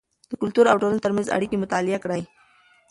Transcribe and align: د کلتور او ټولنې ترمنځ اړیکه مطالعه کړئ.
د 0.29 0.31
کلتور 0.41 0.65
او 0.69 0.77
ټولنې 0.81 1.03
ترمنځ 1.05 1.27
اړیکه 1.35 1.55
مطالعه 1.63 1.99
کړئ. 2.03 2.23